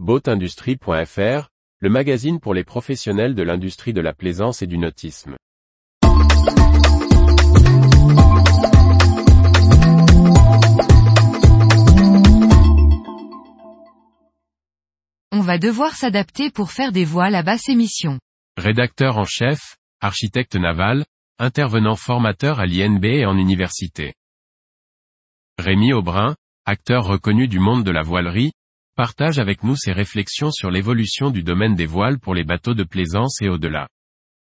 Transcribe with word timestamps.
Boatindustrie.fr, 0.00 1.50
le 1.78 1.88
magazine 1.88 2.40
pour 2.40 2.52
les 2.52 2.64
professionnels 2.64 3.36
de 3.36 3.44
l'industrie 3.44 3.92
de 3.92 4.00
la 4.00 4.12
plaisance 4.12 4.60
et 4.60 4.66
du 4.66 4.76
nautisme. 4.76 5.36
On 15.30 15.40
va 15.40 15.58
devoir 15.58 15.94
s'adapter 15.94 16.50
pour 16.50 16.72
faire 16.72 16.90
des 16.90 17.04
voiles 17.04 17.36
à 17.36 17.44
basse 17.44 17.68
émission. 17.68 18.18
Rédacteur 18.56 19.16
en 19.16 19.24
chef, 19.24 19.76
architecte 20.00 20.56
naval, 20.56 21.04
intervenant 21.38 21.94
formateur 21.94 22.58
à 22.58 22.66
l'INB 22.66 23.04
et 23.04 23.26
en 23.26 23.38
université. 23.38 24.14
Rémi 25.56 25.92
Aubrin, 25.92 26.34
acteur 26.64 27.04
reconnu 27.04 27.46
du 27.46 27.60
monde 27.60 27.84
de 27.84 27.92
la 27.92 28.02
voilerie, 28.02 28.54
partage 28.94 29.38
avec 29.38 29.64
nous 29.64 29.76
ses 29.76 29.92
réflexions 29.92 30.50
sur 30.50 30.70
l'évolution 30.70 31.30
du 31.30 31.42
domaine 31.42 31.74
des 31.74 31.86
voiles 31.86 32.18
pour 32.18 32.34
les 32.34 32.44
bateaux 32.44 32.74
de 32.74 32.84
plaisance 32.84 33.42
et 33.42 33.48
au-delà. 33.48 33.88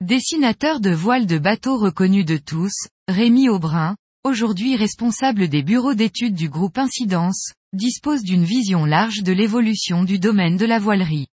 Dessinateur 0.00 0.80
de 0.80 0.90
voiles 0.90 1.26
de 1.26 1.38
bateaux 1.38 1.78
reconnu 1.78 2.24
de 2.24 2.36
tous, 2.36 2.88
Rémi 3.08 3.48
Aubrin, 3.48 3.96
aujourd'hui 4.24 4.76
responsable 4.76 5.48
des 5.48 5.62
bureaux 5.62 5.94
d'études 5.94 6.34
du 6.34 6.48
groupe 6.48 6.78
Incidence, 6.78 7.52
dispose 7.72 8.22
d'une 8.22 8.44
vision 8.44 8.84
large 8.84 9.22
de 9.22 9.32
l'évolution 9.32 10.04
du 10.04 10.18
domaine 10.18 10.56
de 10.56 10.66
la 10.66 10.78
voilerie. 10.78 11.28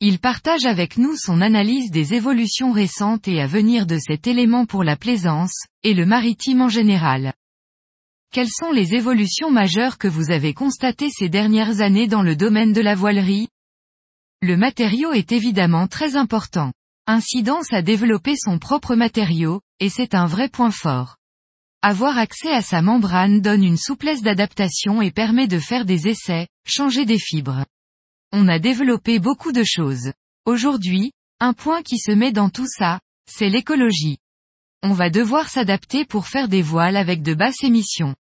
Il 0.00 0.18
partage 0.18 0.64
avec 0.64 0.96
nous 0.96 1.16
son 1.16 1.40
analyse 1.40 1.92
des 1.92 2.14
évolutions 2.14 2.72
récentes 2.72 3.28
et 3.28 3.40
à 3.40 3.46
venir 3.46 3.86
de 3.86 3.98
cet 3.98 4.26
élément 4.26 4.66
pour 4.66 4.82
la 4.82 4.96
plaisance, 4.96 5.54
et 5.84 5.94
le 5.94 6.06
maritime 6.06 6.60
en 6.60 6.68
général. 6.68 7.34
Quelles 8.32 8.48
sont 8.48 8.72
les 8.72 8.94
évolutions 8.94 9.50
majeures 9.50 9.98
que 9.98 10.08
vous 10.08 10.30
avez 10.30 10.54
constatées 10.54 11.10
ces 11.10 11.28
dernières 11.28 11.82
années 11.82 12.06
dans 12.06 12.22
le 12.22 12.34
domaine 12.34 12.72
de 12.72 12.80
la 12.80 12.94
voilerie? 12.94 13.48
Le 14.40 14.56
matériau 14.56 15.12
est 15.12 15.32
évidemment 15.32 15.86
très 15.86 16.16
important. 16.16 16.72
Incidence 17.06 17.74
a 17.74 17.82
développé 17.82 18.34
son 18.36 18.58
propre 18.58 18.94
matériau, 18.94 19.60
et 19.80 19.90
c'est 19.90 20.14
un 20.14 20.24
vrai 20.24 20.48
point 20.48 20.70
fort. 20.70 21.16
Avoir 21.82 22.16
accès 22.16 22.50
à 22.50 22.62
sa 22.62 22.80
membrane 22.80 23.42
donne 23.42 23.62
une 23.62 23.76
souplesse 23.76 24.22
d'adaptation 24.22 25.02
et 25.02 25.10
permet 25.10 25.46
de 25.46 25.58
faire 25.58 25.84
des 25.84 26.08
essais, 26.08 26.48
changer 26.64 27.04
des 27.04 27.18
fibres. 27.18 27.66
On 28.32 28.48
a 28.48 28.58
développé 28.58 29.18
beaucoup 29.18 29.52
de 29.52 29.62
choses. 29.62 30.10
Aujourd'hui, 30.46 31.12
un 31.38 31.52
point 31.52 31.82
qui 31.82 31.98
se 31.98 32.12
met 32.12 32.32
dans 32.32 32.48
tout 32.48 32.66
ça, 32.66 32.98
c'est 33.30 33.50
l'écologie. 33.50 34.16
On 34.82 34.94
va 34.94 35.10
devoir 35.10 35.50
s'adapter 35.50 36.06
pour 36.06 36.28
faire 36.28 36.48
des 36.48 36.62
voiles 36.62 36.96
avec 36.96 37.20
de 37.20 37.34
basses 37.34 37.62
émissions. 37.62 38.14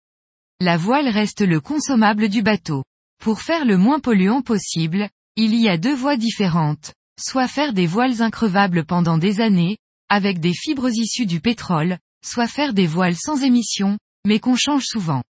La 0.64 0.78
voile 0.78 1.08
reste 1.08 1.42
le 1.42 1.60
consommable 1.60 2.30
du 2.30 2.44
bateau. 2.44 2.84
Pour 3.20 3.42
faire 3.42 3.66
le 3.66 3.80
moins 3.80 4.00
polluant 4.00 4.44
possible, 4.44 5.10
il 5.36 5.56
y 5.56 5.68
a 5.68 5.80
deux 5.80 5.96
voies 5.96 6.18
différentes, 6.18 6.94
soit 7.20 7.48
faire 7.48 7.74
des 7.74 7.88
voiles 7.88 8.22
increvables 8.22 8.86
pendant 8.86 9.18
des 9.18 9.42
années, 9.42 9.80
avec 10.08 10.40
des 10.40 10.54
fibres 10.54 10.92
issues 10.92 11.26
du 11.26 11.42
pétrole, 11.42 11.98
soit 12.24 12.48
faire 12.48 12.76
des 12.76 12.86
voiles 12.86 13.16
sans 13.16 13.42
émissions, 13.42 13.98
mais 14.24 14.40
qu'on 14.40 14.56
change 14.56 14.84
souvent. 14.86 15.24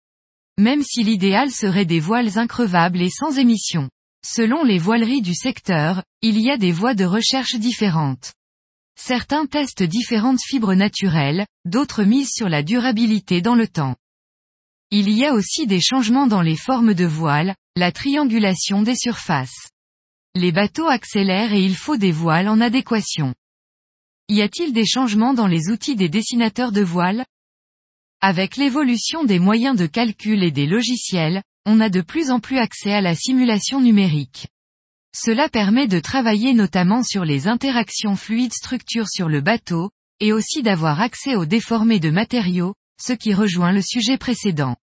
Même 0.58 0.82
si 0.82 1.04
l'idéal 1.04 1.52
serait 1.52 1.86
des 1.86 2.00
voiles 2.00 2.40
increvables 2.40 3.00
et 3.00 3.12
sans 3.12 3.38
émissions. 3.38 3.88
Selon 4.26 4.64
les 4.64 4.80
voileries 4.80 5.22
du 5.22 5.36
secteur, 5.36 6.02
il 6.24 6.42
y 6.42 6.50
a 6.50 6.58
des 6.58 6.72
voies 6.72 6.96
de 6.96 7.06
recherche 7.06 7.54
différentes. 7.54 8.34
Certains 9.00 9.46
testent 9.46 9.84
différentes 9.84 10.42
fibres 10.42 10.74
naturelles, 10.74 11.46
d'autres 11.66 12.04
misent 12.04 12.34
sur 12.34 12.50
la 12.50 12.64
durabilité 12.64 13.42
dans 13.42 13.54
le 13.54 13.68
temps. 13.68 13.96
Il 14.92 15.12
y 15.12 15.24
a 15.24 15.34
aussi 15.36 15.68
des 15.68 15.82
changements 15.82 16.26
dans 16.26 16.42
les 16.42 16.56
formes 16.56 16.96
de 16.96 17.06
voiles, 17.06 17.56
la 17.76 17.92
triangulation 17.92 18.82
des 18.82 18.96
surfaces. 18.96 19.70
Les 20.34 20.52
bateaux 20.52 20.88
accélèrent 20.88 21.54
et 21.54 21.64
il 21.64 21.76
faut 21.76 21.98
des 21.98 22.12
voiles 22.12 22.50
en 22.50 22.60
adéquation. 22.60 23.36
Y 24.30 24.42
a-t-il 24.42 24.74
des 24.74 24.88
changements 24.88 25.36
dans 25.36 25.46
les 25.46 25.70
outils 25.70 25.96
des 25.96 26.10
dessinateurs 26.10 26.72
de 26.72 26.82
voiles 26.82 27.24
Avec 28.20 28.58
l'évolution 28.58 29.24
des 29.24 29.38
moyens 29.38 29.78
de 29.78 29.86
calcul 29.86 30.44
et 30.44 30.52
des 30.52 30.66
logiciels, 30.66 31.44
on 31.68 31.80
a 31.80 31.90
de 31.90 32.02
plus 32.02 32.32
en 32.32 32.40
plus 32.40 32.58
accès 32.58 32.92
à 32.92 33.02
la 33.02 33.14
simulation 33.14 33.82
numérique. 33.82 34.48
Cela 35.16 35.50
permet 35.50 35.88
de 35.88 36.00
travailler 36.00 36.56
notamment 36.56 37.04
sur 37.04 37.26
les 37.26 37.48
interactions 37.48 38.16
fluides 38.16 38.54
structures 38.54 39.08
sur 39.08 39.30
le 39.30 39.42
bateau, 39.42 39.92
et 40.20 40.34
aussi 40.34 40.64
d'avoir 40.64 41.00
accès 41.00 41.36
aux 41.36 41.46
déformés 41.46 42.00
de 42.00 42.10
matériaux, 42.10 42.74
ce 43.00 43.14
qui 43.14 43.34
rejoint 43.34 43.72
le 43.72 43.82
sujet 43.82 44.18
précédent. 44.18 44.76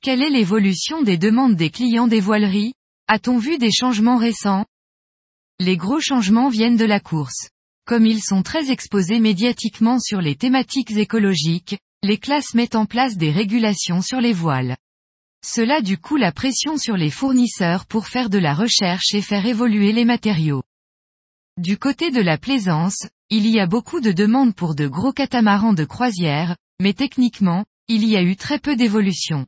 Quelle 0.00 0.22
est 0.22 0.30
l'évolution 0.30 1.02
des 1.02 1.18
demandes 1.18 1.56
des 1.56 1.70
clients 1.70 2.06
des 2.06 2.20
voileries? 2.20 2.74
A-t-on 3.08 3.38
vu 3.38 3.58
des 3.58 3.72
changements 3.72 4.18
récents? 4.18 4.64
Les 5.58 5.76
gros 5.76 6.00
changements 6.00 6.48
viennent 6.48 6.76
de 6.76 6.84
la 6.84 7.00
course. 7.00 7.48
Comme 7.86 8.06
ils 8.06 8.22
sont 8.22 8.42
très 8.42 8.70
exposés 8.70 9.18
médiatiquement 9.18 9.98
sur 9.98 10.20
les 10.20 10.36
thématiques 10.36 10.92
écologiques, 10.92 11.78
les 12.02 12.18
classes 12.18 12.54
mettent 12.54 12.76
en 12.76 12.86
place 12.86 13.16
des 13.16 13.32
régulations 13.32 14.02
sur 14.02 14.20
les 14.20 14.32
voiles. 14.32 14.76
Cela 15.44 15.80
du 15.80 15.98
coup 15.98 16.16
la 16.16 16.32
pression 16.32 16.76
sur 16.76 16.96
les 16.96 17.10
fournisseurs 17.10 17.86
pour 17.86 18.06
faire 18.06 18.28
de 18.28 18.38
la 18.38 18.54
recherche 18.54 19.14
et 19.14 19.22
faire 19.22 19.46
évoluer 19.46 19.92
les 19.92 20.04
matériaux. 20.04 20.62
Du 21.56 21.76
côté 21.78 22.10
de 22.10 22.20
la 22.20 22.38
plaisance, 22.38 23.08
il 23.30 23.46
y 23.46 23.58
a 23.58 23.66
beaucoup 23.66 24.00
de 24.00 24.12
demandes 24.12 24.54
pour 24.54 24.74
de 24.74 24.86
gros 24.86 25.12
catamarans 25.12 25.72
de 25.72 25.84
croisière, 25.84 26.56
mais 26.80 26.92
techniquement, 26.92 27.64
il 27.88 28.04
y 28.04 28.16
a 28.16 28.22
eu 28.22 28.36
très 28.36 28.58
peu 28.58 28.76
d'évolution. 28.76 29.46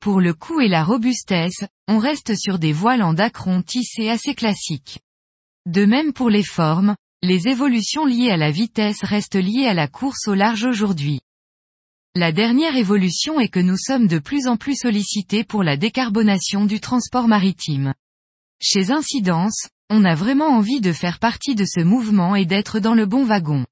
Pour 0.00 0.20
le 0.20 0.34
coût 0.34 0.60
et 0.60 0.68
la 0.68 0.84
robustesse, 0.84 1.64
on 1.88 1.98
reste 1.98 2.36
sur 2.36 2.58
des 2.58 2.72
voiles 2.72 3.02
en 3.02 3.14
dacron 3.14 3.62
tissés 3.62 4.08
assez 4.08 4.34
classiques. 4.34 4.98
De 5.66 5.84
même 5.84 6.12
pour 6.12 6.28
les 6.28 6.42
formes, 6.42 6.96
les 7.22 7.46
évolutions 7.46 8.04
liées 8.04 8.30
à 8.30 8.36
la 8.36 8.50
vitesse 8.50 9.04
restent 9.04 9.36
liées 9.36 9.66
à 9.66 9.74
la 9.74 9.86
course 9.86 10.26
au 10.26 10.34
large 10.34 10.64
aujourd'hui. 10.64 11.20
La 12.14 12.32
dernière 12.32 12.76
évolution 12.76 13.40
est 13.40 13.48
que 13.48 13.60
nous 13.60 13.78
sommes 13.78 14.06
de 14.06 14.18
plus 14.18 14.48
en 14.48 14.56
plus 14.56 14.76
sollicités 14.76 15.44
pour 15.44 15.62
la 15.62 15.76
décarbonation 15.76 16.66
du 16.66 16.80
transport 16.80 17.28
maritime. 17.28 17.94
Chez 18.60 18.90
Incidence, 18.90 19.68
on 19.88 20.04
a 20.04 20.14
vraiment 20.14 20.48
envie 20.48 20.80
de 20.80 20.92
faire 20.92 21.18
partie 21.18 21.54
de 21.54 21.64
ce 21.64 21.80
mouvement 21.80 22.36
et 22.36 22.44
d'être 22.44 22.80
dans 22.80 22.94
le 22.94 23.06
bon 23.06 23.24
wagon. 23.24 23.64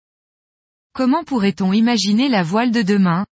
Comment 0.93 1.25
pourrait-on 1.25 1.73
imaginer 1.73 2.29
la 2.29 2.43
voile 2.43 2.71
de 2.71 2.83
demain? 2.83 3.27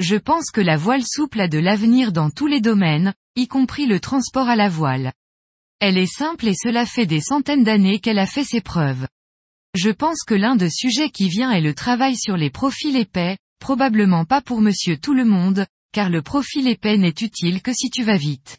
Je 0.00 0.16
pense 0.16 0.50
que 0.50 0.60
la 0.60 0.76
voile 0.76 1.04
souple 1.04 1.40
a 1.40 1.48
de 1.48 1.58
l'avenir 1.58 2.12
dans 2.12 2.30
tous 2.30 2.46
les 2.46 2.60
domaines, 2.60 3.14
y 3.36 3.48
compris 3.48 3.86
le 3.86 4.00
transport 4.00 4.48
à 4.48 4.56
la 4.56 4.68
voile. 4.68 5.12
Elle 5.80 5.98
est 5.98 6.12
simple 6.12 6.48
et 6.48 6.54
cela 6.54 6.86
fait 6.86 7.06
des 7.06 7.20
centaines 7.20 7.64
d'années 7.64 7.98
qu'elle 7.98 8.18
a 8.18 8.26
fait 8.26 8.44
ses 8.44 8.60
preuves. 8.60 9.06
Je 9.74 9.90
pense 9.90 10.22
que 10.26 10.34
l'un 10.34 10.56
des 10.56 10.70
sujets 10.70 11.10
qui 11.10 11.28
vient 11.28 11.52
est 11.52 11.60
le 11.60 11.74
travail 11.74 12.16
sur 12.16 12.36
les 12.36 12.50
profils 12.50 12.96
épais, 12.96 13.36
Probablement 13.58 14.24
pas 14.24 14.40
pour 14.40 14.60
monsieur 14.60 14.96
tout 14.96 15.14
le 15.14 15.24
monde, 15.24 15.66
car 15.92 16.10
le 16.10 16.22
profil 16.22 16.68
épais 16.68 16.96
n'est 16.96 17.08
utile 17.08 17.60
que 17.60 17.72
si 17.72 17.90
tu 17.90 18.04
vas 18.04 18.16
vite. 18.16 18.58